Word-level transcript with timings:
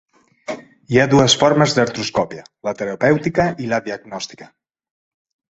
Hi 0.93 0.97
ha 1.01 1.03
dues 1.11 1.35
formes 1.41 1.75
d'artroscòpia: 1.79 2.47
la 2.69 2.75
terapèutica 2.81 3.47
i 3.67 3.71
la 3.75 3.83
diagnòstica. 3.91 4.51